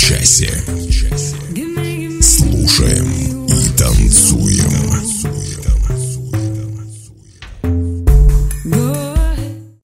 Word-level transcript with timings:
часе. 0.00 0.50
Слушаем 2.22 3.46
и 3.46 3.78
танцуем. 3.78 4.72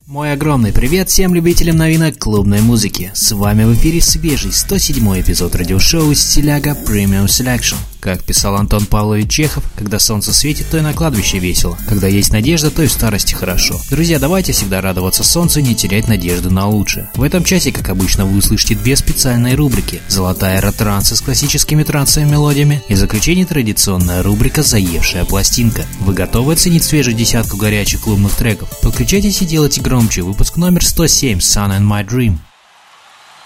Мой 0.07 0.33
огромный 0.33 0.73
привет 0.73 1.11
всем 1.11 1.35
любителям 1.35 1.77
новинок 1.77 2.19
клубной 2.19 2.63
музыки. 2.63 3.11
С 3.15 3.33
вами 3.33 3.65
в 3.65 3.75
эфире 3.75 4.01
свежий 4.01 4.53
107 4.53 5.21
эпизод 5.21 5.55
радиошоу 5.55 6.15
«Стиляга 6.15 6.71
Premium 6.71 7.27
Selection». 7.27 7.77
Как 8.07 8.23
писал 8.23 8.55
Антон 8.55 8.87
Павлович 8.87 9.29
Чехов, 9.29 9.65
когда 9.75 9.99
солнце 9.99 10.33
светит, 10.33 10.71
то 10.71 10.79
и 10.79 10.81
на 10.81 10.93
кладбище 10.93 11.41
весело. 11.41 11.77
Когда 11.89 12.07
есть 12.07 12.33
надежда, 12.33 12.71
то 12.71 12.85
и 12.85 12.87
в 12.87 12.93
старости 12.93 13.35
хорошо. 13.35 13.81
Друзья, 13.91 14.21
давайте 14.21 14.53
всегда 14.53 14.81
радоваться 14.81 15.25
солнцу 15.25 15.59
и 15.59 15.65
не 15.65 15.75
терять 15.75 16.07
надежды 16.07 16.49
на 16.49 16.69
лучшее. 16.69 17.11
В 17.17 17.25
этом 17.25 17.43
часе, 17.43 17.73
как 17.73 17.89
обычно, 17.89 18.25
вы 18.25 18.39
услышите 18.39 18.77
две 18.77 18.95
специальные 18.95 19.57
рубрики. 19.57 20.01
Золотая 20.07 20.59
эра 20.59 20.73
с 21.01 21.21
классическими 21.21 21.83
трансовыми 21.83 22.31
мелодиями 22.31 22.81
и 22.87 22.91
в 22.91 22.95
заключение 22.95 23.45
традиционная 23.45 24.23
рубрика 24.23 24.63
«Заевшая 24.63 25.25
пластинка». 25.25 25.85
Вы 25.99 26.15
готовы 26.15 26.53
оценить 26.53 26.85
свежую 26.85 27.17
десятку 27.17 27.57
горячих 27.57 28.03
клубных 28.03 28.37
треков? 28.37 28.69
Подключайтесь 28.83 29.43
и 29.43 29.47
делайте 29.47 29.81
громче. 29.81 30.23
Выпуск 30.23 30.59
номер 30.59 30.87
107 30.87 31.39
«Sun 31.39 31.77
in 31.77 31.83
My 31.83 32.07
Dream». 32.07 32.39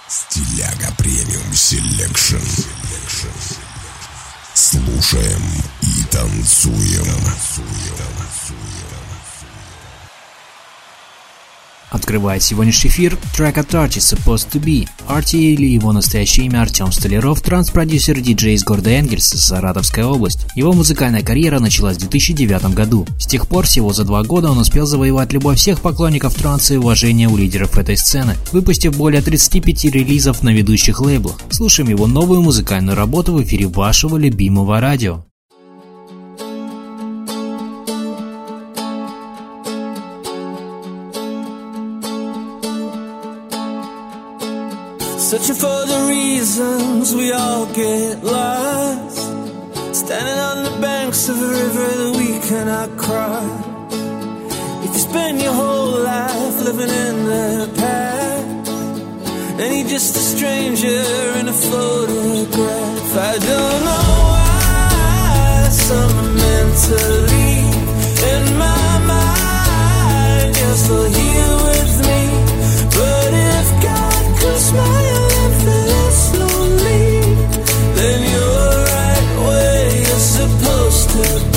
Стиляга 0.06 0.92
Premium 0.98 1.54
Selection. 1.54 2.36
Слушаем 4.62 5.42
и 5.80 6.02
танцуем. 6.10 7.06
Открывает 11.90 12.42
сегодняшний 12.42 12.88
эфир 12.88 13.18
трек 13.36 13.58
от 13.58 13.74
Arty 13.74 13.98
Supposed 13.98 14.50
to 14.52 14.62
Be. 14.62 14.88
Arty 15.08 15.36
или 15.36 15.66
его 15.66 15.92
настоящее 15.92 16.46
имя 16.46 16.62
Артем 16.62 16.92
Столяров, 16.92 17.40
транс-продюсер 17.40 18.20
диджей 18.20 18.54
из 18.54 18.64
города 18.64 18.90
Энгельс, 18.90 19.26
Саратовская 19.26 20.04
область. 20.04 20.46
Его 20.54 20.72
музыкальная 20.72 21.22
карьера 21.22 21.58
началась 21.58 21.96
в 21.96 22.00
2009 22.00 22.74
году. 22.74 23.06
С 23.18 23.26
тех 23.26 23.48
пор, 23.48 23.66
всего 23.66 23.92
за 23.92 24.04
два 24.04 24.22
года, 24.22 24.50
он 24.50 24.58
успел 24.58 24.86
завоевать 24.86 25.32
любовь 25.32 25.58
всех 25.58 25.80
поклонников 25.80 26.34
транса 26.34 26.74
и 26.74 26.76
уважение 26.76 27.28
у 27.28 27.36
лидеров 27.36 27.76
этой 27.76 27.96
сцены, 27.96 28.36
выпустив 28.52 28.96
более 28.96 29.22
35 29.22 29.86
релизов 29.86 30.42
на 30.42 30.50
ведущих 30.50 31.00
лейблах. 31.00 31.38
Слушаем 31.50 31.88
его 31.88 32.06
новую 32.06 32.42
музыкальную 32.42 32.96
работу 32.96 33.32
в 33.32 33.42
эфире 33.42 33.66
вашего 33.66 34.16
любимого 34.16 34.80
радио. 34.80 35.24
Searching 45.30 45.54
for 45.54 45.86
the 45.86 46.06
reasons 46.08 47.14
we 47.14 47.30
all 47.30 47.64
get 47.66 48.24
lost. 48.24 49.16
Standing 49.94 50.38
on 50.50 50.64
the 50.64 50.76
banks 50.80 51.28
of 51.28 51.40
a 51.40 51.46
river 51.46 51.88
that 52.00 52.16
we 52.18 52.40
cannot 52.48 52.98
cross. 52.98 53.94
If 54.84 54.92
you 54.92 54.98
spend 54.98 55.40
your 55.40 55.52
whole 55.52 56.02
life 56.02 56.56
living 56.64 56.90
in 57.06 57.16
the 57.26 57.70
past, 57.76 58.70
and 59.60 59.72
you're 59.78 59.88
just 59.88 60.16
a 60.16 60.18
stranger 60.18 61.04
in 61.38 61.46
a 61.46 61.52
photograph. 61.52 63.16
I 63.30 63.38
don't 63.38 63.80
know 63.86 64.08
why 64.34 65.68
some 65.70 66.12
are 66.24 66.34
meant 66.42 66.74
to 66.88 66.98
leave 67.30 67.88
in 68.34 68.58
my 68.58 68.98
mind. 69.14 70.56
You're 70.58 70.80
still 70.84 71.08
here 71.20 71.54
with 71.70 71.94
me, 72.08 72.20
but 72.98 73.30
if 73.54 73.66
God 73.80 74.22
could 74.40 74.58
smile 74.58 74.99
close 81.10 81.49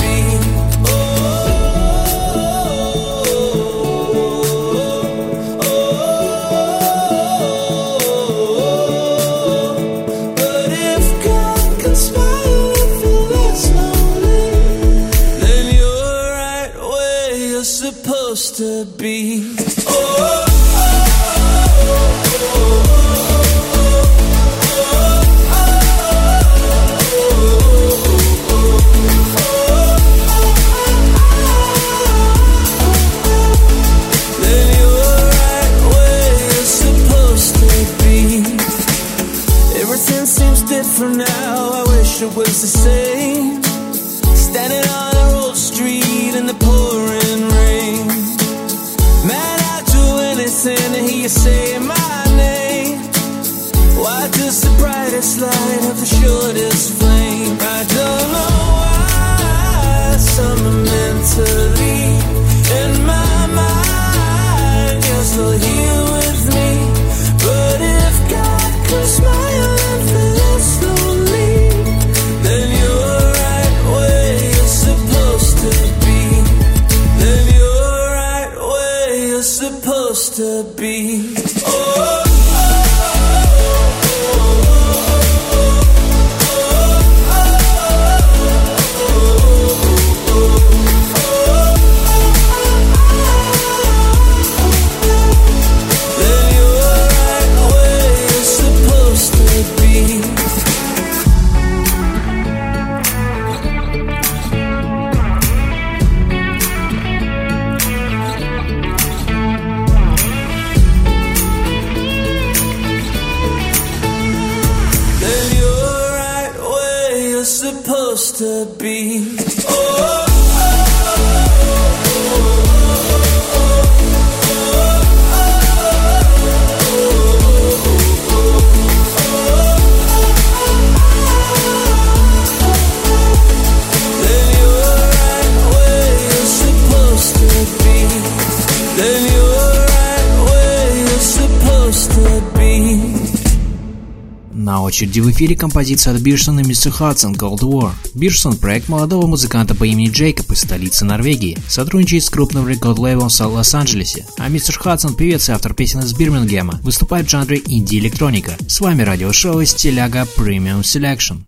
очереди 144.94 145.18
в 145.18 145.28
эфире 145.32 145.56
композиция 145.56 146.14
от 146.14 146.20
Бирсон 146.20 146.60
и 146.60 146.62
Мистер 146.62 146.92
Хадсон 146.92 147.34
Cold 147.34 147.62
War. 147.62 147.90
Бирсон– 148.14 148.56
проект 148.58 148.88
молодого 148.88 149.26
музыканта 149.26 149.74
по 149.74 149.82
имени 149.82 150.08
Джейкоб 150.08 150.52
из 150.52 150.60
столицы 150.60 151.04
Норвегии, 151.04 151.58
сотрудничает 151.66 152.22
с 152.22 152.30
крупным 152.30 152.68
рекорд-лейблом 152.68 153.28
в 153.28 153.40
Лос-Анджелесе. 153.40 154.24
А 154.38 154.48
Мистер 154.48 154.78
Хадсон– 154.78 155.14
певец 155.16 155.48
и 155.48 155.52
автор 155.52 155.74
песен 155.74 155.98
из 155.98 156.12
Бирмингема, 156.14 156.78
выступает 156.84 157.26
в 157.26 157.30
жанре 157.30 157.60
инди-электроника. 157.66 158.56
С 158.68 158.80
вами 158.80 159.02
радиошоу 159.02 159.62
из 159.62 159.74
Теляга 159.74 160.28
Premium 160.36 160.82
Selection. 160.82 161.40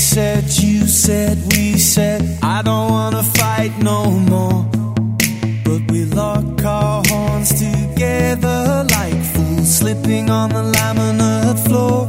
Said, 0.00 0.44
you 0.58 0.86
said, 0.86 1.36
we 1.52 1.76
said, 1.76 2.22
I 2.42 2.62
don't 2.62 2.90
wanna 2.90 3.22
fight 3.22 3.72
no 3.82 4.10
more. 4.10 4.64
But 5.62 5.90
we 5.90 6.06
lock 6.06 6.64
our 6.64 7.02
horns 7.06 7.50
together 7.50 8.86
like 8.90 9.22
fools 9.32 9.76
slipping 9.76 10.30
on 10.30 10.48
the 10.50 10.62
laminate 10.76 11.58
floor. 11.68 12.08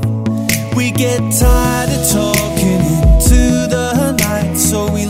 We 0.73 0.91
get 0.91 1.19
tired 1.37 1.89
of 1.97 2.09
talking 2.09 2.81
into 2.95 3.67
the 3.75 4.15
night, 4.19 4.55
so 4.55 4.89
we 4.89 5.00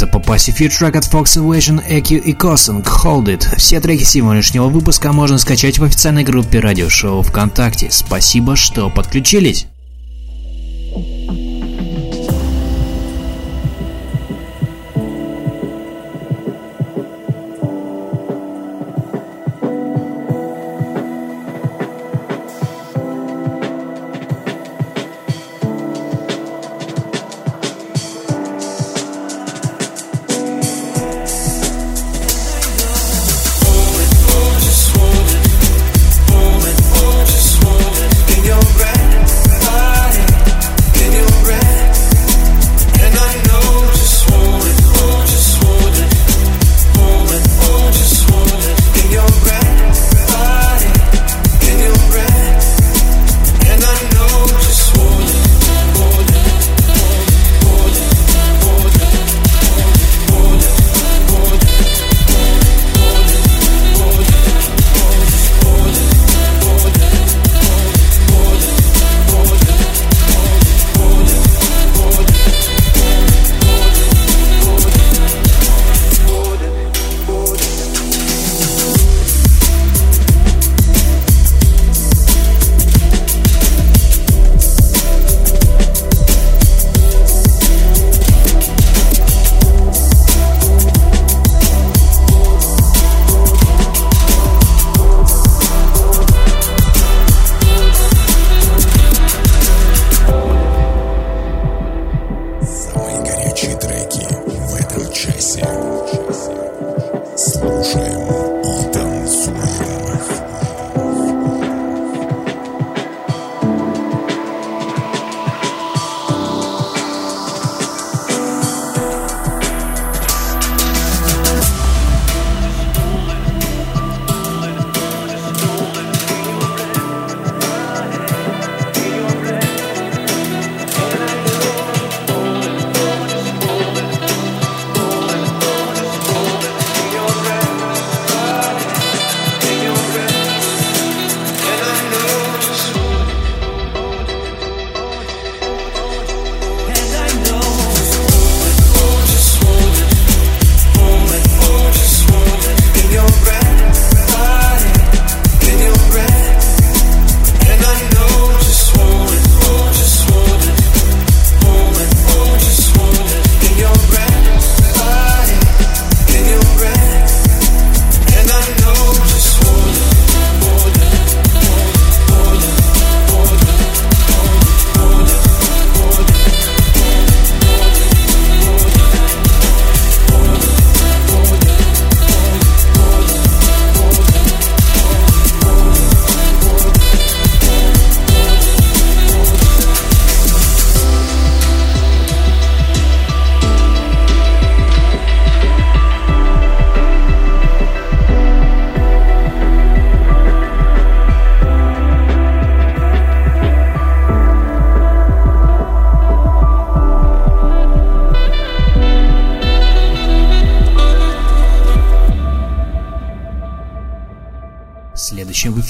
попасть 0.00 0.46
в 0.46 0.48
эфир 0.50 0.74
трек 0.74 0.96
от 0.96 1.04
Fox 1.04 1.36
Evasion, 1.36 1.80
EQ 1.86 2.18
и 2.18 2.32
Cosing 2.32 2.84
Hold 2.84 3.26
It. 3.26 3.56
Все 3.56 3.80
треки 3.80 4.02
сегодняшнего 4.02 4.68
выпуска 4.68 5.12
можно 5.12 5.38
скачать 5.38 5.78
в 5.78 5.84
официальной 5.84 6.24
группе 6.24 6.60
радиошоу 6.60 7.22
ВКонтакте. 7.22 7.88
Спасибо, 7.90 8.56
что 8.56 8.90
подключились. 8.90 9.66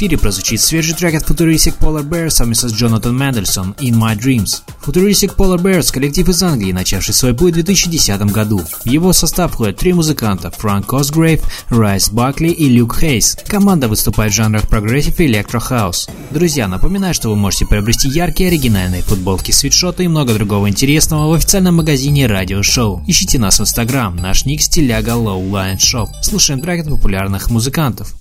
Эфире 0.02 0.18
прозвучит 0.18 0.61
свежий 0.61 0.97
трек 0.97 1.14
от 1.14 1.30
Futuristic 1.30 1.78
Polar 1.78 2.02
Bears 2.02 2.30
совместно 2.30 2.68
с 2.68 2.73
Джонатан 2.73 3.16
Мэндельсон 3.16 3.76
«In 3.78 3.92
My 3.92 4.18
Dreams». 4.18 4.62
Futuristic 4.85 5.37
Polar 5.37 5.62
Bears– 5.62 5.92
коллектив 5.94 6.28
из 6.28 6.42
Англии, 6.42 6.73
начавший 6.73 7.14
свой 7.14 7.35
путь 7.35 7.52
в 7.52 7.54
2010 7.54 8.21
году. 8.32 8.62
В 8.85 8.88
его 8.88 9.12
состав 9.12 9.52
входят 9.52 9.76
три 9.76 9.92
музыканта– 9.92 10.50
Франк 10.59 10.88
Косгрейв, 10.88 11.44
Райс 11.68 12.11
Бакли 12.11 12.49
и 12.49 12.68
Люк 12.68 12.99
Хейс. 12.99 13.38
Команда 13.47 13.87
выступает 13.87 14.32
в 14.32 14.35
жанрах 14.35 14.66
прогрессив 14.66 15.21
и 15.21 15.26
электрохаус. 15.26 16.09
Друзья, 16.32 16.66
напоминаю, 16.66 17.14
что 17.14 17.28
вы 17.28 17.37
можете 17.37 17.66
приобрести 17.66 18.09
яркие 18.09 18.49
оригинальные 18.49 19.02
футболки, 19.02 19.52
свитшоты 19.52 20.02
и 20.02 20.09
много 20.09 20.35
другого 20.35 20.68
интересного 20.68 21.28
в 21.28 21.35
официальном 21.35 21.76
магазине 21.76 22.26
Радио 22.26 22.64
Шоу. 22.64 23.04
Ищите 23.06 23.38
нас 23.38 23.61
в 23.61 23.62
Инстаграм, 23.62 24.16
наш 24.16 24.47
ник 24.47 24.62
стиляга 24.62 25.12
Low 25.12 25.49
Line 25.49 25.78
Shop. 25.78 26.09
Слушаем 26.23 26.61
трек 26.61 26.80
от 26.80 26.88
популярных 26.88 27.50
музыкантов. 27.50 28.16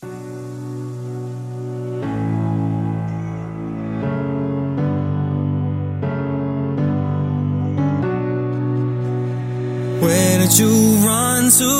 Did 10.51 10.59
you 10.59 10.97
run 11.07 11.49
to? 11.49 11.71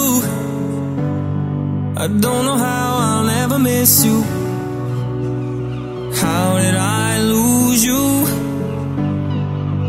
I 2.03 2.07
don't 2.07 2.45
know 2.45 2.55
how 2.55 2.97
I'll 3.05 3.25
never 3.25 3.59
miss 3.59 4.05
you. 4.05 4.21
How 6.15 6.57
did 6.57 6.75
I 6.75 7.19
lose 7.19 7.83
you? 7.83 8.03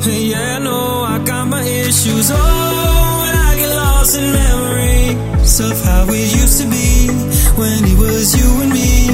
Yeah, 0.04 0.58
no, 0.58 1.04
I 1.04 1.22
got 1.24 1.46
my 1.46 1.62
issues. 1.62 2.30
Oh, 2.32 3.24
and 3.28 3.38
I 3.38 3.54
get 3.56 3.72
lost 3.72 4.18
in 4.18 4.32
memories 4.32 5.60
of 5.60 5.84
how 5.84 6.06
it 6.08 6.34
used 6.42 6.60
to 6.62 6.68
be 6.68 7.06
when 7.54 7.84
it 7.84 7.96
was 7.96 8.34
you 8.34 8.62
and 8.62 8.72
me. 8.72 9.06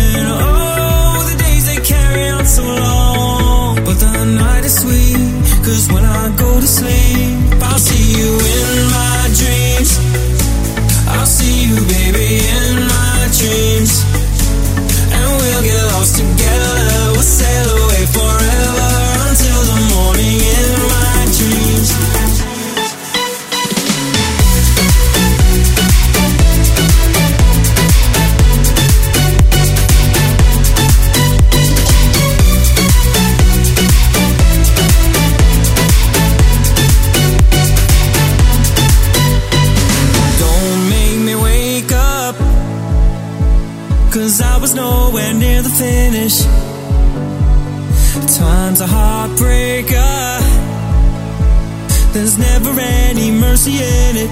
And 0.00 0.28
oh, 0.32 1.28
the 1.30 1.36
days 1.44 1.66
they 1.66 1.80
carry 1.84 2.30
on 2.30 2.46
so 2.46 2.64
long, 2.64 3.84
but 3.84 4.00
the 4.00 4.24
night 4.24 4.64
is 4.64 4.80
sweet. 4.80 5.37
Cause 5.68 5.92
when 5.92 6.02
I 6.02 6.34
go 6.34 6.58
to 6.58 6.66
sleep, 6.66 7.62
I'll 7.62 7.78
see 7.78 8.16
you 8.16 8.32
in 8.32 8.88
my 8.88 9.28
dreams. 9.36 10.00
I'll 11.06 11.26
see 11.26 11.68
you, 11.68 11.76
baby, 11.92 12.40
in 12.40 12.88
my 12.88 13.28
dreams. 13.36 14.02
And 15.12 15.28
we'll 15.36 15.62
get 15.62 15.84
lost 15.92 16.16
together. 16.16 17.12
We'll 17.12 17.20
sail 17.20 17.68
away 17.68 17.77
heartbreaker. 49.28 50.40
There's 52.12 52.38
never 52.38 52.70
any 52.80 53.30
mercy 53.30 53.74
in 53.74 54.16
it. 54.16 54.30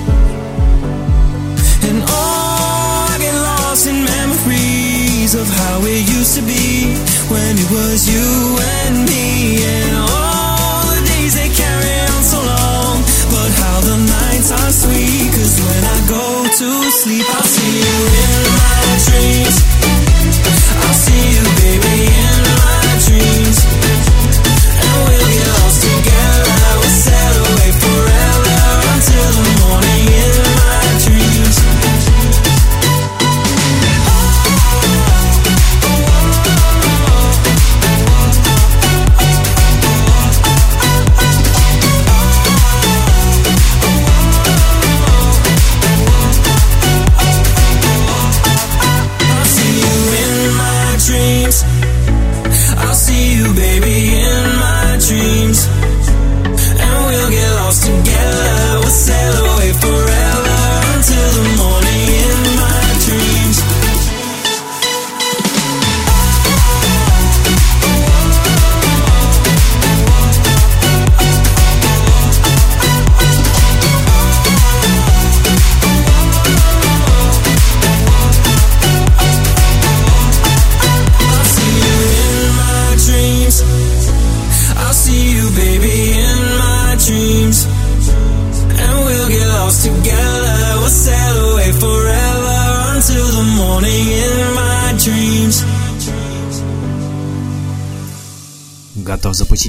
And 1.88 2.03
oh, 2.07 3.09
I 3.11 3.19
get 3.21 3.35
lost 3.35 3.87
in 3.87 4.05
memories 4.05 5.35
of 5.35 5.47
how 5.49 5.81
it 5.83 6.09
used 6.09 6.37
to 6.37 6.43
be 6.43 6.95
when 7.29 7.57
it 7.59 7.71
was 7.71 8.09
you 8.09 8.59
and 8.83 9.05
me. 9.07 9.62
And 9.65 9.97
all 9.97 10.87
the 10.95 11.03
days 11.07 11.35
they 11.35 11.49
carry 11.49 11.97
on 12.12 12.23
so 12.23 12.38
long, 12.38 13.03
but 13.31 13.50
how 13.62 13.81
the 13.81 13.97
nights 13.97 14.50
are 14.50 14.73
sweet. 14.73 15.31
Cause 15.33 15.61
when 15.61 15.83
I 15.85 15.99
go 16.09 16.45
to 16.45 16.91
sleep, 16.91 17.26
I'll 17.29 17.43
see 17.43 17.73
you 17.85 17.99
in 18.25 18.43
my 18.61 18.83
dreams. 19.07 19.57
I'll 20.83 20.95
see 20.95 21.25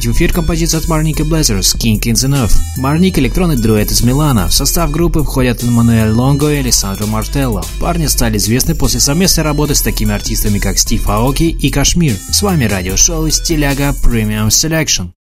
в 0.07 0.11
эфир 0.11 0.31
композицию 0.31 0.79
от 0.79 0.87
Marnik 0.87 1.17
Blazers 1.23 1.75
«King 1.77 1.99
in 1.99 2.13
the 2.13 2.29
North». 2.29 2.55
Marnik– 2.79 3.13
электронный 3.19 3.57
дуэт 3.57 3.91
из 3.91 4.01
Милана. 4.03 4.47
В 4.47 4.53
состав 4.53 4.89
группы 4.91 5.21
входят 5.21 5.63
Эммануэль 5.63 6.11
Лонго 6.11 6.49
и 6.51 6.57
Алессандро 6.57 7.05
Мартелло. 7.05 7.63
Парни 7.81 8.07
стали 8.07 8.37
известны 8.37 8.73
после 8.73 8.99
совместной 8.99 9.43
работы 9.43 9.75
с 9.75 9.81
такими 9.81 10.13
артистами, 10.13 10.59
как 10.59 10.77
Стив 10.77 11.07
Аоки 11.09 11.43
и 11.43 11.69
Кашмир. 11.69 12.15
С 12.31 12.41
вами 12.41 12.65
радиошоу 12.65 13.29
«Стиляга 13.29 13.93
Premium 14.03 14.47
Selection». 14.47 15.16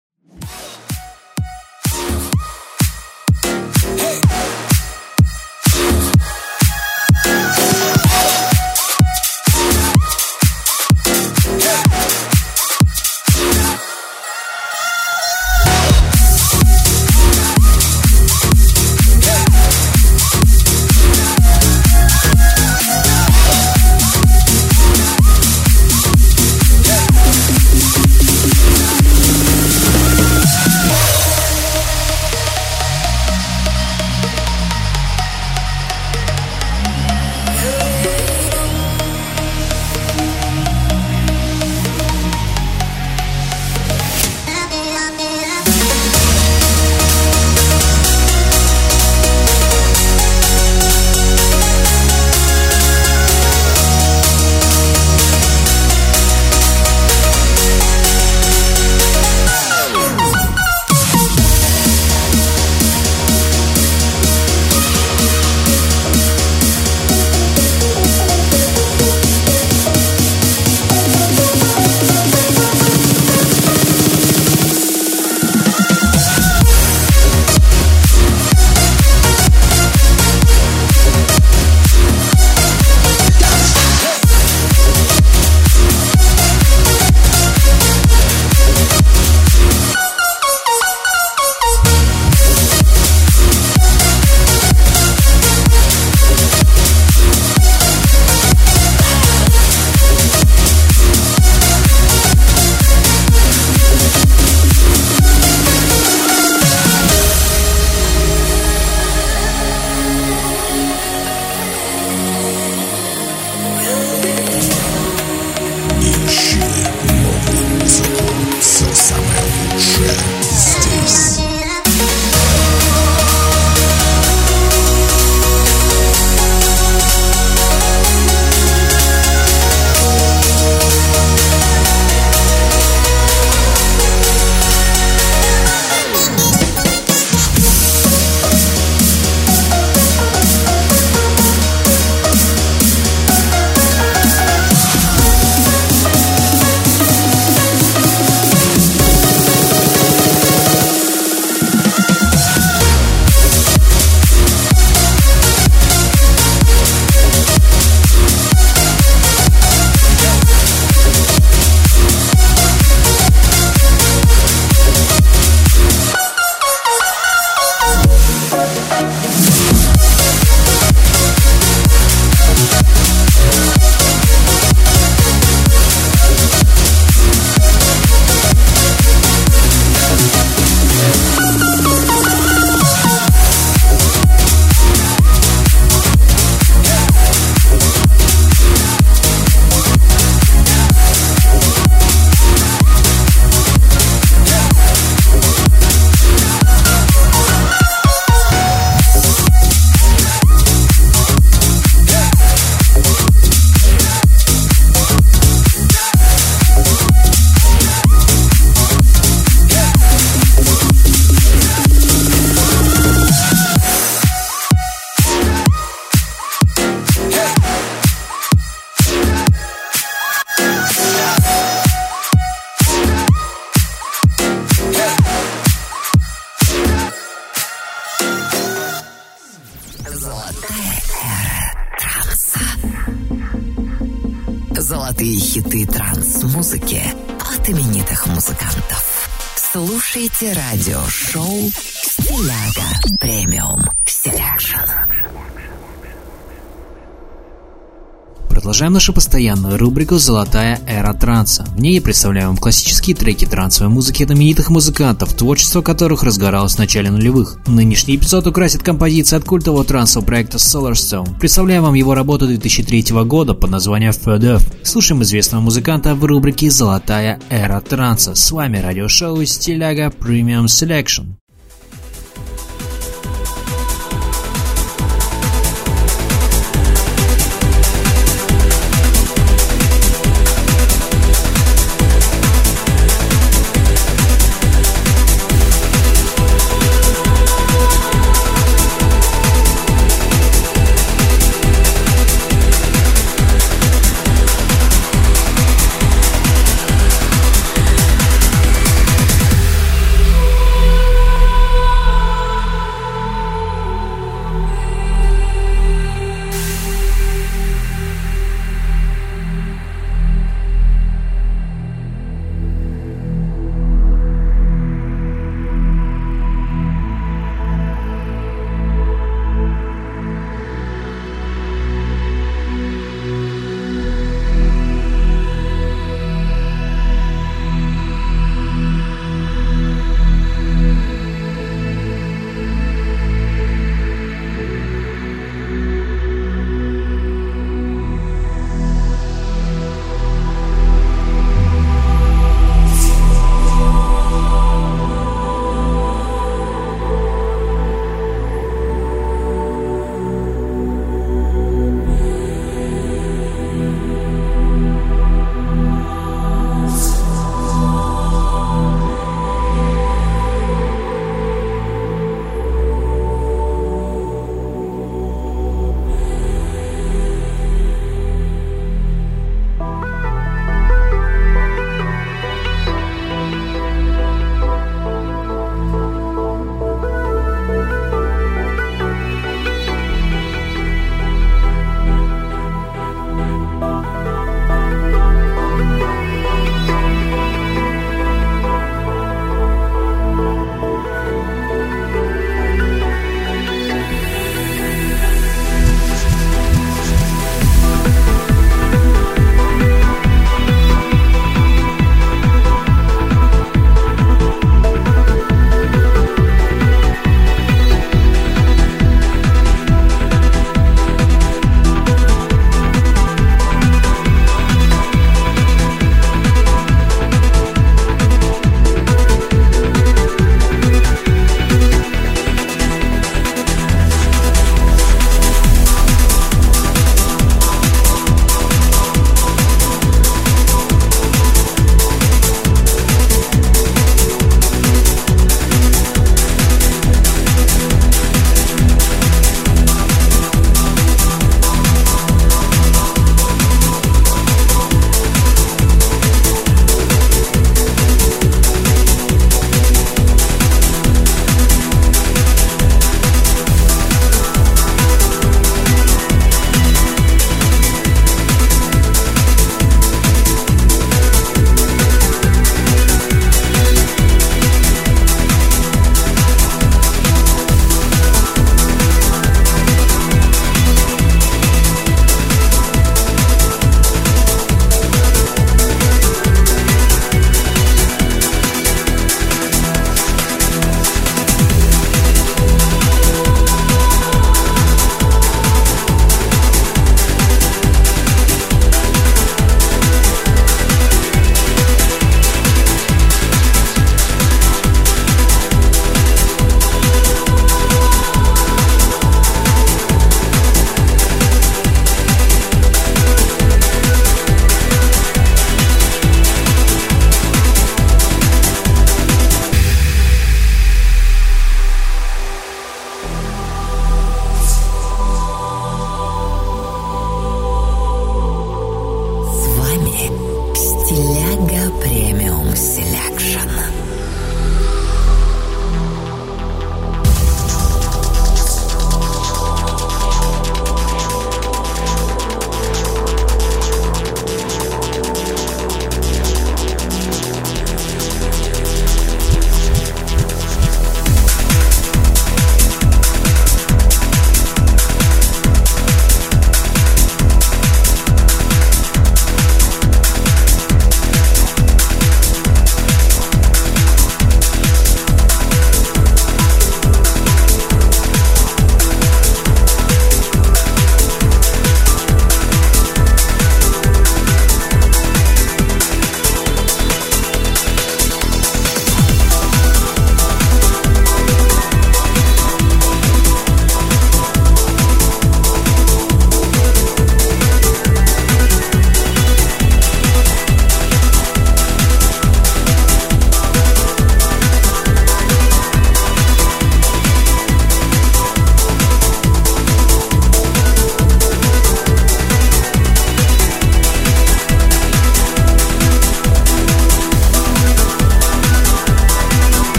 Нашу 248.96 249.12
постоянную 249.12 249.76
рубрику 249.76 250.16
«Золотая 250.16 250.80
эра 250.88 251.12
транса». 251.12 251.66
В 251.76 251.78
ней 251.78 252.00
представляем 252.00 252.48
вам 252.48 252.56
классические 252.56 253.14
треки 253.14 253.44
трансовой 253.44 253.92
музыки 253.92 254.24
знаменитых 254.24 254.70
музыкантов, 254.70 255.34
творчество 255.34 255.82
которых 255.82 256.22
разгоралось 256.22 256.76
в 256.76 256.78
начале 256.78 257.10
нулевых. 257.10 257.58
Нынешний 257.66 258.16
эпизод 258.16 258.46
украсит 258.46 258.82
композиция 258.82 259.38
от 259.38 259.44
культового 259.44 259.84
трансового 259.84 260.26
проекта 260.26 260.56
Solarstone. 260.56 261.38
Представляем 261.38 261.82
вам 261.82 261.92
его 261.92 262.14
работу 262.14 262.46
2003 262.46 263.04
года 263.26 263.52
под 263.52 263.68
названием 263.68 264.12
Further. 264.12 264.62
Слушаем 264.82 265.22
известного 265.24 265.60
музыканта 265.60 266.14
в 266.14 266.24
рубрике 266.24 266.70
«Золотая 266.70 267.38
эра 267.50 267.82
транса». 267.82 268.34
С 268.34 268.50
вами 268.50 268.78
радиошоу 268.78 269.44
«Стиляга 269.44 270.06
Premium 270.06 270.64
Selection». 270.64 271.36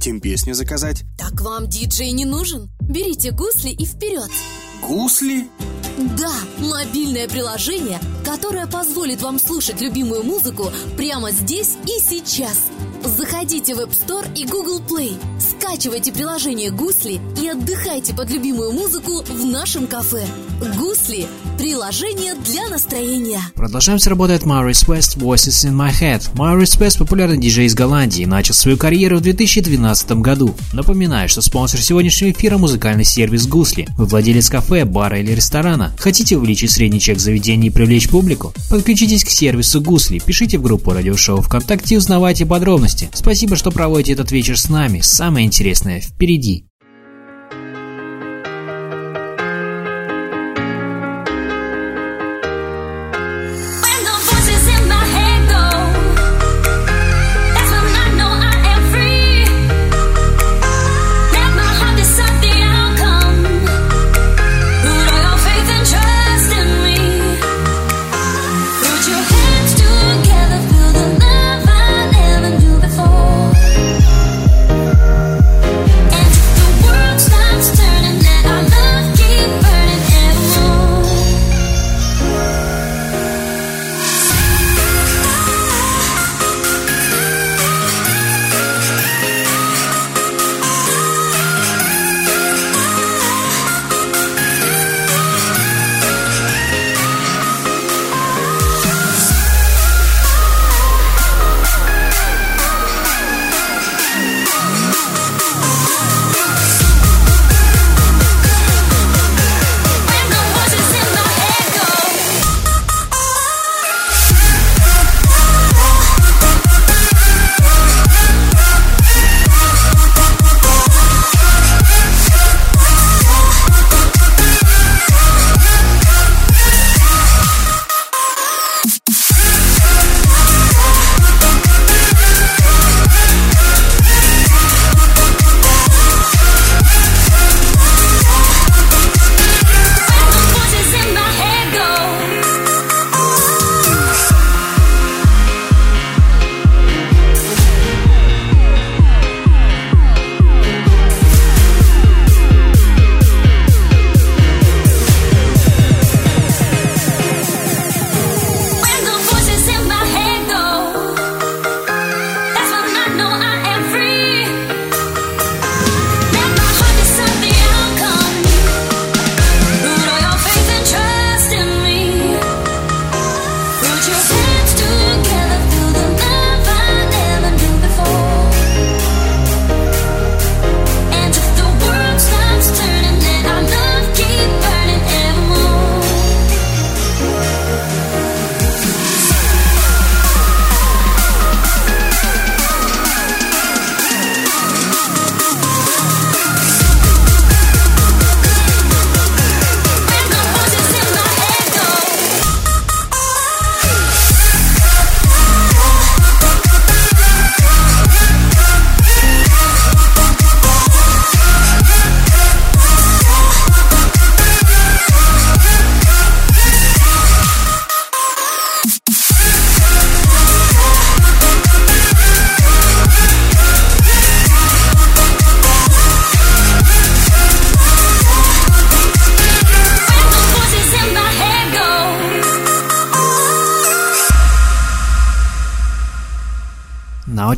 Хотим 0.00 0.18
песню 0.18 0.54
заказать. 0.54 1.04
Так 1.18 1.42
вам 1.42 1.68
диджей 1.68 2.12
не 2.12 2.24
нужен. 2.24 2.70
Берите 2.80 3.32
гусли 3.32 3.68
и 3.68 3.84
вперед. 3.84 4.30
Гусли? 4.88 5.46
Да, 6.16 6.32
мобильное 6.56 7.28
приложение, 7.28 8.00
которое 8.24 8.66
позволит 8.66 9.20
вам 9.20 9.38
слушать 9.38 9.82
любимую 9.82 10.22
музыку 10.22 10.72
прямо 10.96 11.32
здесь 11.32 11.76
и 11.84 12.00
сейчас. 12.00 12.68
Заходите 13.04 13.74
в 13.74 13.80
App 13.80 13.90
Store 13.90 14.26
и 14.34 14.46
Google 14.46 14.80
Play, 14.80 15.20
скачивайте 15.38 16.14
приложение 16.14 16.70
«Гусли» 16.70 17.20
отдыхайте 17.50 18.14
под 18.14 18.30
любимую 18.30 18.72
музыку 18.72 19.22
в 19.24 19.44
нашем 19.44 19.86
кафе. 19.86 20.24
«Гусли»– 20.78 21.26
приложение 21.58 22.34
для 22.34 22.68
настроения. 22.68 23.40
Продолжаем 23.54 23.98
работает 24.04 24.42
Maurice 24.42 24.86
West 24.86 25.18
Voices 25.18 25.68
in 25.68 25.72
My 25.72 25.90
Head. 25.90 26.32
Maurice 26.34 26.78
West– 26.78 26.98
популярный 26.98 27.38
диджей 27.38 27.66
из 27.66 27.74
Голландии, 27.74 28.24
начал 28.24 28.54
свою 28.54 28.76
карьеру 28.76 29.18
в 29.18 29.22
2012 29.22 30.12
году. 30.12 30.54
Напоминаю, 30.72 31.28
что 31.28 31.42
спонсор 31.42 31.80
сегодняшнего 31.80 32.30
эфира– 32.30 32.56
музыкальный 32.58 33.04
сервис 33.04 33.46
«Гусли». 33.46 33.88
Вы 33.96 34.04
владелец 34.06 34.48
кафе, 34.48 34.84
бара 34.84 35.18
или 35.18 35.32
ресторана. 35.32 35.94
Хотите 35.98 36.36
увеличить 36.36 36.70
средний 36.70 37.00
чек 37.00 37.18
заведения 37.18 37.68
и 37.68 37.72
привлечь 37.72 38.08
публику? 38.08 38.54
Подключитесь 38.70 39.24
к 39.24 39.30
сервису 39.30 39.80
«Гусли», 39.80 40.18
пишите 40.18 40.58
в 40.58 40.62
группу 40.62 40.92
радиошоу 40.92 41.42
ВКонтакте 41.42 41.94
и 41.94 41.98
узнавайте 41.98 42.46
подробности. 42.46 43.10
Спасибо, 43.12 43.56
что 43.56 43.70
проводите 43.70 44.12
этот 44.12 44.30
вечер 44.30 44.58
с 44.58 44.68
нами. 44.68 45.00
Самое 45.00 45.46
интересное 45.46 46.00
впереди. 46.00 46.69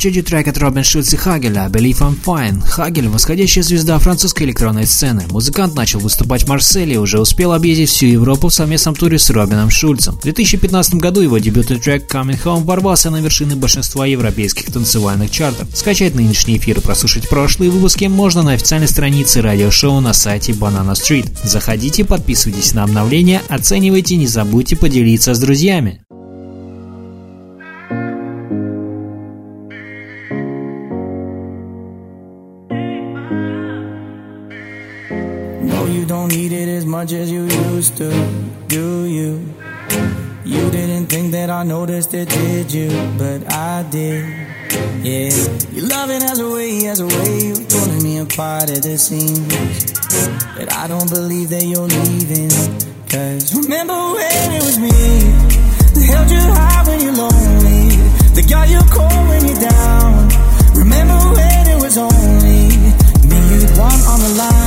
Очереди 0.02 0.22
трек 0.22 0.48
от 0.48 0.58
Робин 0.58 0.82
Шульц 0.82 1.12
и 1.12 1.16
Хагеля 1.16 1.68
«Believe 1.70 1.98
I'm 1.98 2.18
Fine». 2.20 2.60
Хагель– 2.66 3.08
восходящая 3.08 3.62
звезда 3.62 4.00
французской 4.00 4.42
электронной 4.42 4.84
сцены. 4.84 5.22
Музыкант 5.30 5.76
начал 5.76 6.00
выступать 6.00 6.42
в 6.42 6.48
Марселе 6.48 6.94
и 6.94 6.98
уже 6.98 7.20
успел 7.20 7.52
объездить 7.52 7.88
всю 7.88 8.06
Европу 8.06 8.48
в 8.48 8.52
совместном 8.52 8.96
туре 8.96 9.20
с 9.20 9.30
Робином 9.30 9.70
Шульцем. 9.70 10.16
В 10.16 10.22
2015 10.22 10.94
году 10.94 11.20
его 11.20 11.38
дебютный 11.38 11.78
трек 11.78 12.12
«Coming 12.12 12.42
Home» 12.42 12.64
ворвался 12.64 13.10
на 13.10 13.20
вершины 13.20 13.54
большинства 13.54 14.04
европейских 14.04 14.72
танцевальных 14.72 15.30
чартов. 15.30 15.68
Скачать 15.72 16.16
нынешний 16.16 16.56
эфир 16.56 16.78
и 16.78 16.80
прослушать 16.80 17.28
прошлые 17.28 17.70
выпуски 17.70 18.06
можно 18.06 18.42
на 18.42 18.54
официальной 18.54 18.88
странице 18.88 19.40
радиошоу 19.40 20.00
на 20.00 20.14
сайте 20.14 20.50
Banana 20.50 20.94
Street. 20.94 21.28
Заходите, 21.44 22.04
подписывайтесь 22.04 22.74
на 22.74 22.82
обновления, 22.82 23.40
оценивайте, 23.48 24.16
не 24.16 24.26
забудьте 24.26 24.74
поделиться 24.74 25.32
с 25.32 25.38
друзьями. 25.38 26.01
Much 37.02 37.12
as 37.14 37.32
you 37.32 37.42
used 37.74 37.96
to, 37.96 38.08
do 38.68 39.06
you? 39.06 39.44
You 40.44 40.70
didn't 40.70 41.06
think 41.06 41.32
that 41.32 41.50
I 41.50 41.64
noticed 41.64 42.14
it, 42.14 42.28
did 42.28 42.72
you? 42.72 42.90
But 43.18 43.52
I 43.52 43.82
did. 43.90 44.22
Yeah, 45.02 45.34
your 45.72 45.88
loving 45.88 46.20
has 46.20 46.38
a 46.38 46.48
way, 46.48 46.84
has 46.84 47.00
a 47.00 47.06
way 47.06 47.50
of 47.50 47.68
pulling 47.68 48.02
me 48.04 48.18
apart 48.18 48.70
at 48.70 48.84
the 48.84 48.96
seams. 48.96 49.50
But 50.54 50.72
I 50.72 50.86
don't 50.86 51.10
believe 51.10 51.48
that 51.50 51.64
you're 51.64 51.90
leaving. 51.90 52.54
Cause 53.10 53.50
remember 53.50 53.98
when 54.14 54.46
it 54.58 54.62
was 54.62 54.78
me 54.78 54.94
that 55.94 56.06
held 56.06 56.30
you 56.30 56.44
high 56.54 56.86
when 56.86 57.00
you're 57.02 57.18
lonely, 57.18 57.98
that 58.38 58.46
guy 58.48 58.66
you 58.66 58.78
call 58.94 59.18
when 59.26 59.42
you're 59.42 59.58
down. 59.58 60.30
Remember 60.78 61.18
when 61.34 61.62
it 61.66 61.82
was 61.82 61.98
only 61.98 62.70
me 63.26 63.38
you'd 63.50 63.76
want 63.76 64.06
on 64.06 64.20
the 64.22 64.34
line. 64.38 64.61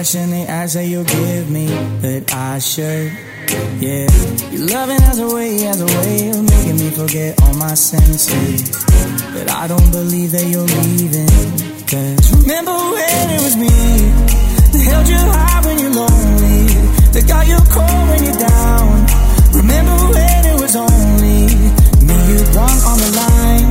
Question 0.00 0.30
the 0.30 0.48
answer 0.48 0.82
you 0.82 1.04
give 1.04 1.50
me, 1.50 1.68
but 2.00 2.32
I 2.32 2.58
should. 2.58 3.12
Yeah, 3.84 4.08
your 4.48 4.64
loving 4.72 4.96
has 4.96 5.18
a 5.18 5.28
way, 5.28 5.60
has 5.68 5.76
a 5.76 5.90
way 6.00 6.30
of 6.30 6.40
making 6.40 6.76
me 6.80 6.88
forget 6.88 7.36
all 7.42 7.52
my 7.60 7.74
senses. 7.74 8.64
But 9.34 9.50
I 9.52 9.66
don't 9.68 9.90
believe 9.92 10.32
that 10.32 10.46
you're 10.48 10.72
leaving. 10.80 11.28
Cause 11.84 12.32
remember 12.32 12.72
when 12.72 13.24
it 13.36 13.40
was 13.44 13.56
me 13.60 13.76
that 14.72 14.82
held 14.88 15.06
you 15.12 15.20
high 15.36 15.60
when 15.68 15.76
you're 15.84 15.92
lonely, 15.92 16.64
that 17.12 17.24
got 17.28 17.44
you 17.44 17.60
cold 17.68 18.04
when 18.08 18.24
you're 18.24 18.40
down. 18.40 18.88
Remember 19.52 19.96
when 20.16 20.40
it 20.48 20.56
was 20.64 20.76
only 20.80 21.44
me 22.08 22.16
you'd 22.32 22.48
want 22.56 22.80
on 22.88 22.96
the 23.04 23.10
line. 23.20 23.68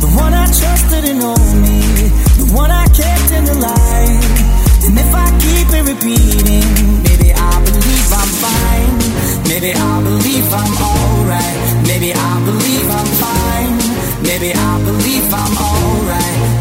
The 0.00 0.10
one 0.16 0.32
I 0.32 0.46
trusted 0.48 1.04
and 1.12 1.20
only, 1.20 2.08
the 2.40 2.48
one 2.56 2.70
I 2.70 2.86
kept 2.88 3.28
in 3.36 3.44
the 3.44 3.56
light. 3.60 4.47
And 4.88 4.98
if 4.98 5.14
I 5.14 5.28
keep 5.44 5.68
it 5.78 5.84
repeating, 5.84 7.02
maybe 7.02 7.30
I 7.34 7.54
believe 7.62 8.10
I'm 8.20 8.32
fine. 8.40 8.94
Maybe 9.46 9.72
I 9.74 10.02
believe 10.02 10.48
I'm 10.50 10.74
alright. 10.90 11.86
Maybe 11.86 12.14
I 12.14 12.32
believe 12.48 12.88
I'm 12.98 13.10
fine. 13.24 14.22
Maybe 14.22 14.54
I 14.54 14.82
believe 14.84 15.28
I'm 15.30 15.56
alright. 15.58 16.57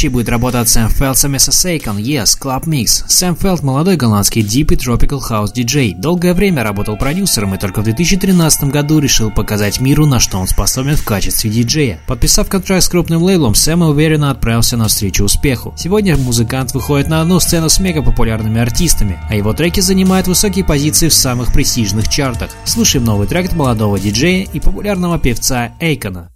Следующий 0.00 0.14
будет 0.14 0.30
работа 0.30 0.60
от 0.62 0.68
Сэм 0.70 0.88
Фелд 0.88 1.24
и 1.24 1.28
Месса 1.28 1.52
Сейкон, 1.52 1.98
Yes, 1.98 2.28
Club 2.40 2.64
Mix. 2.64 3.04
Сэм 3.06 3.36
Фелд– 3.36 3.62
молодой 3.62 3.96
голландский 3.96 4.40
Deep 4.40 4.72
и 4.72 4.76
Tropical 4.76 5.20
House 5.20 5.52
DJ. 5.54 5.94
Долгое 5.94 6.32
время 6.32 6.62
работал 6.62 6.96
продюсером 6.96 7.54
и 7.54 7.58
только 7.58 7.82
в 7.82 7.84
2013 7.84 8.64
году 8.70 8.98
решил 8.98 9.30
показать 9.30 9.78
миру, 9.78 10.06
на 10.06 10.18
что 10.18 10.38
он 10.38 10.48
способен 10.48 10.96
в 10.96 11.04
качестве 11.04 11.50
диджея. 11.50 12.00
Подписав 12.06 12.48
контракт 12.48 12.84
с 12.84 12.88
крупным 12.88 13.22
лейблом, 13.22 13.54
Сэм 13.54 13.82
уверенно 13.82 14.30
отправился 14.30 14.78
навстречу 14.78 15.24
успеху. 15.24 15.74
Сегодня 15.76 16.16
музыкант 16.16 16.72
выходит 16.72 17.08
на 17.08 17.20
одну 17.20 17.38
сцену 17.38 17.68
с 17.68 17.78
мега 17.78 18.00
популярными 18.00 18.58
артистами, 18.58 19.18
а 19.28 19.34
его 19.34 19.52
треки 19.52 19.80
занимают 19.80 20.26
высокие 20.26 20.64
позиции 20.64 21.10
в 21.10 21.14
самых 21.14 21.52
престижных 21.52 22.08
чартах. 22.08 22.48
Слушаем 22.64 23.04
новый 23.04 23.26
трек 23.26 23.50
от 23.50 23.52
молодого 23.52 24.00
диджея 24.00 24.46
и 24.50 24.60
популярного 24.60 25.18
певца 25.18 25.72
Эйкона. 25.78 26.29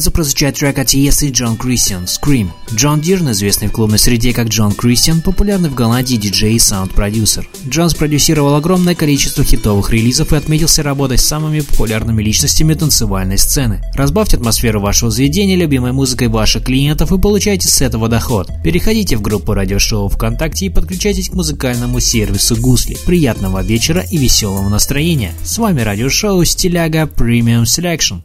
собираются 0.00 0.10
прозвучать 0.10 0.58
трек 0.58 0.78
от 0.78 0.90
Е.С. 0.90 1.22
и 1.22 1.30
Джон 1.30 1.56
Кристиан 1.56 2.04
«Scream». 2.04 2.48
Джон 2.74 3.00
Дирн, 3.00 3.32
известный 3.32 3.68
в 3.68 3.72
клубной 3.72 3.98
среде 3.98 4.32
как 4.32 4.48
Джон 4.48 4.72
Кристиан, 4.72 5.20
популярный 5.20 5.68
в 5.68 5.74
Голландии 5.74 6.16
диджей 6.16 6.54
и 6.54 6.58
саунд-продюсер. 6.58 7.48
Джон 7.68 7.90
спродюсировал 7.90 8.54
огромное 8.54 8.94
количество 8.94 9.44
хитовых 9.44 9.90
релизов 9.90 10.32
и 10.32 10.36
отметился 10.36 10.82
работой 10.82 11.18
с 11.18 11.24
самыми 11.24 11.60
популярными 11.60 12.22
личностями 12.22 12.74
танцевальной 12.74 13.36
сцены. 13.36 13.82
Разбавьте 13.94 14.36
атмосферу 14.36 14.80
вашего 14.80 15.10
заведения 15.10 15.56
любимой 15.56 15.92
музыкой 15.92 16.28
ваших 16.28 16.64
клиентов 16.64 17.12
и 17.12 17.18
получайте 17.18 17.68
с 17.68 17.82
этого 17.82 18.08
доход. 18.08 18.48
Переходите 18.64 19.16
в 19.16 19.22
группу 19.22 19.52
радиошоу 19.52 20.08
ВКонтакте 20.08 20.66
и 20.66 20.70
подключайтесь 20.70 21.28
к 21.28 21.34
музыкальному 21.34 22.00
сервису 22.00 22.56
Гусли. 22.56 22.96
Приятного 23.04 23.62
вечера 23.62 24.02
и 24.10 24.16
веселого 24.16 24.68
настроения. 24.68 25.32
С 25.42 25.58
вами 25.58 25.82
радиошоу 25.82 26.44
Стиляга 26.44 27.02
Premium 27.02 27.64
Selection. 27.64 28.22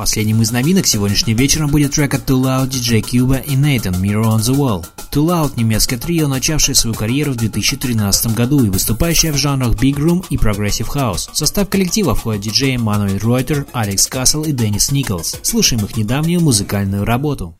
Последним 0.00 0.40
из 0.40 0.50
новинок 0.50 0.86
сегодняшним 0.86 1.36
вечером 1.36 1.68
будет 1.68 1.92
трек 1.92 2.14
от 2.14 2.22
Too 2.22 2.42
Loud, 2.42 2.70
DJ 2.70 3.02
Cuba 3.02 3.44
и 3.44 3.54
Nathan 3.54 4.00
Mirror 4.00 4.38
on 4.38 4.38
the 4.38 4.56
Wall. 4.56 4.82
Too 5.10 5.26
Loud– 5.26 5.52
немецкое 5.56 5.98
трио, 5.98 6.26
начавшее 6.26 6.74
свою 6.74 6.96
карьеру 6.96 7.32
в 7.32 7.36
2013 7.36 8.34
году 8.34 8.64
и 8.64 8.70
выступающее 8.70 9.30
в 9.30 9.36
жанрах 9.36 9.74
Big 9.74 9.96
Room 9.96 10.24
и 10.30 10.38
Progressive 10.38 10.88
House. 10.94 11.30
В 11.30 11.36
состав 11.36 11.68
коллектива 11.68 12.14
входят 12.14 12.40
диджеи 12.40 12.78
Мануэль 12.78 13.18
Ройтер, 13.18 13.66
Алекс 13.74 14.06
Кассел 14.06 14.42
и 14.44 14.52
Деннис 14.52 14.90
Николс. 14.90 15.36
Слушаем 15.42 15.84
их 15.84 15.94
недавнюю 15.94 16.40
музыкальную 16.40 17.04
работу. 17.04 17.59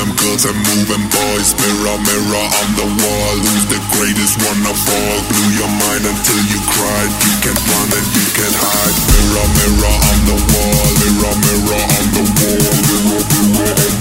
Girls 0.00 0.44
and 0.48 0.56
moving 0.56 1.04
boys. 1.12 1.52
Mirror, 1.52 1.98
mirror 2.00 2.46
on 2.48 2.68
the 2.80 2.88
wall. 2.88 3.34
Who's 3.44 3.66
the 3.68 3.80
greatest 3.92 4.40
one 4.40 4.64
of 4.64 4.78
all? 4.88 5.18
Blew 5.28 5.50
your 5.60 5.68
mind 5.68 6.04
until 6.08 6.40
you 6.48 6.58
cried. 6.64 7.10
You 7.12 7.34
can't 7.44 7.60
run 7.68 7.88
and 7.92 8.06
you 8.16 8.26
can't 8.32 8.56
hide. 8.56 8.96
Mirror, 9.12 9.48
mirror 9.52 9.92
on 9.92 10.18
the 10.32 10.38
wall. 10.48 10.88
Mirror, 10.96 11.34
mirror 11.44 11.82
on 11.92 12.06
the 12.16 12.24
wall. 12.40 12.72
Mirror, 12.88 13.22
mirror 13.52 13.91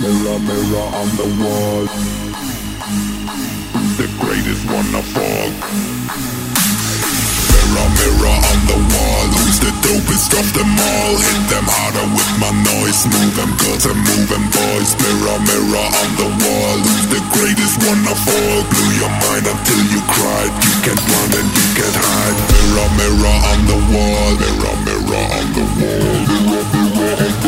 Mirror, 0.00 0.38
mirror 0.40 0.88
on 0.96 1.08
the 1.20 1.28
wall. 1.36 1.84
The 4.00 4.08
greatest 4.24 4.64
one 4.72 4.88
of 4.96 5.04
all? 5.12 5.50
Mirror, 7.52 7.88
mirror 7.92 8.36
on 8.40 8.60
the 8.72 8.78
wall. 8.88 9.26
Who's 9.36 9.60
the 9.60 9.72
dopest 9.84 10.32
of 10.40 10.48
them 10.56 10.70
all? 10.80 11.12
Hit 11.20 11.44
them 11.52 11.68
harder 11.68 12.08
with 12.08 12.32
my 12.40 12.52
noise. 12.72 13.04
Move 13.04 13.36
them 13.36 13.52
girls 13.60 13.84
and 13.84 14.00
move 14.00 14.26
them 14.32 14.48
boys. 14.48 14.96
Mirror, 14.96 15.36
mirror 15.44 15.88
on 15.92 16.10
the 16.16 16.28
wall. 16.40 16.76
Who's 16.88 17.06
the 17.12 17.20
greatest 17.36 17.76
one 17.84 18.00
of 18.08 18.16
all? 18.16 18.60
Blew 18.64 18.90
your 18.96 19.12
mind 19.28 19.44
until 19.44 19.82
you 19.92 20.00
cried. 20.08 20.52
You 20.56 20.74
can't 20.88 21.02
run 21.04 21.30
and 21.36 21.48
you 21.52 21.66
can't 21.76 21.98
hide. 22.00 22.38
Mirror, 22.48 22.88
mirror 22.96 23.36
on 23.52 23.60
the 23.68 23.78
wall. 23.92 24.30
Mirror, 24.40 24.76
mirror 24.88 25.24
on 25.36 25.46
the 25.52 25.64
wall. 25.76 26.16
Mirror, 26.32 26.64
mirror 26.72 27.12
on 27.12 27.32
the 27.44 27.47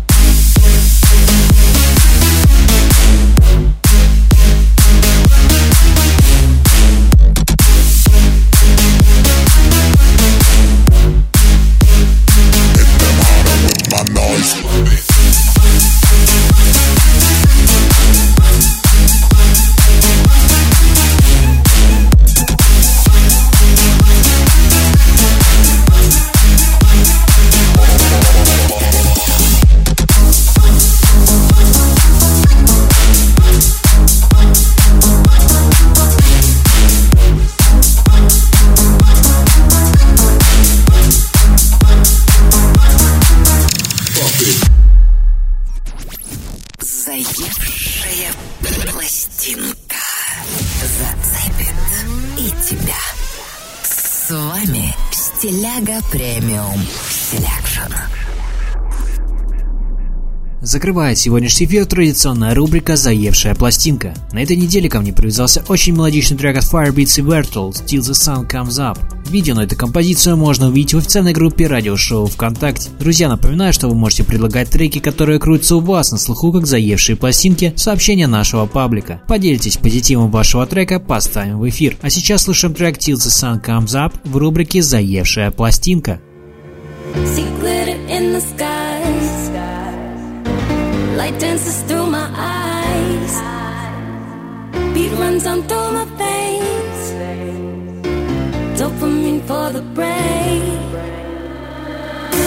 Premium. 56.11 57.00
Закрывает 60.71 61.17
сегодняшний 61.17 61.65
эфир 61.65 61.85
традиционная 61.85 62.55
рубрика 62.55 62.95
«Заевшая 62.95 63.55
пластинка». 63.55 64.13
На 64.31 64.41
этой 64.41 64.55
неделе 64.55 64.87
ко 64.87 65.01
мне 65.01 65.11
привязался 65.11 65.65
очень 65.67 65.91
мелодичный 65.91 66.37
трек 66.37 66.55
от 66.55 66.63
Firebeats 66.63 67.19
и 67.19 67.21
Vertal 67.21 67.71
«Till 67.71 67.99
the 67.99 68.13
Sun 68.13 68.49
Comes 68.49 68.79
Up». 68.79 68.97
Видео 69.29 69.53
на 69.53 69.65
эту 69.65 69.75
композицию 69.75 70.37
можно 70.37 70.69
увидеть 70.69 70.93
в 70.93 70.99
официальной 70.99 71.33
группе 71.33 71.67
радиошоу 71.67 72.27
ВКонтакте. 72.27 72.89
Друзья, 72.97 73.27
напоминаю, 73.27 73.73
что 73.73 73.89
вы 73.89 73.95
можете 73.95 74.23
предлагать 74.23 74.69
треки, 74.69 74.99
которые 74.99 75.39
крутятся 75.39 75.75
у 75.75 75.81
вас 75.81 76.13
на 76.13 76.17
слуху, 76.17 76.53
как 76.53 76.65
заевшие 76.65 77.17
пластинки, 77.17 77.73
сообщения 77.75 78.27
нашего 78.27 78.65
паблика. 78.65 79.21
Поделитесь 79.27 79.75
позитивом 79.75 80.31
вашего 80.31 80.65
трека, 80.65 81.01
поставим 81.01 81.59
в 81.59 81.67
эфир. 81.67 81.97
А 82.01 82.09
сейчас 82.09 82.43
слушаем 82.43 82.73
трек 82.73 82.97
«Till 82.97 83.15
the 83.15 83.27
Sun 83.27 83.61
Comes 83.61 83.87
Up» 83.87 84.13
в 84.23 84.37
рубрике 84.37 84.81
«Заевшая 84.81 85.51
пластинка». 85.51 86.21
in 88.11 88.33
the 88.33 88.41
skies 88.41 88.90
Light 91.21 91.39
dances 91.39 91.83
through 91.83 92.07
my 92.07 92.27
eyes. 92.33 93.33
Beat 94.93 95.11
runs 95.21 95.45
on 95.45 95.59
through 95.69 95.91
my 95.97 96.05
veins. 96.21 97.01
Dopamine 98.79 99.41
for 99.49 99.67
the 99.77 99.83
brain. 99.97 100.63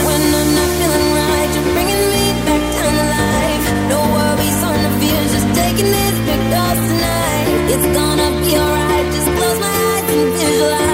When 0.06 0.22
I'm 0.40 0.50
not 0.58 0.70
feeling 0.78 1.08
right, 1.20 1.50
you're 1.54 1.70
bringing 1.74 2.04
me 2.14 2.24
back 2.46 2.64
down 2.76 2.94
to 2.98 3.06
life. 3.18 3.66
No 3.92 4.00
worries 4.16 4.60
on 4.68 4.76
the 4.84 4.92
fears, 5.00 5.30
just 5.34 5.48
taking 5.60 5.90
this 5.96 6.16
big 6.28 6.42
dose 6.54 6.82
tonight. 6.90 7.46
It's 7.74 7.88
gonna 7.98 8.28
be 8.42 8.50
alright. 8.62 9.06
Just 9.14 9.30
close 9.38 9.58
my 9.66 9.74
eyes 9.86 10.06
and 10.14 10.24
visualize. 10.34 10.93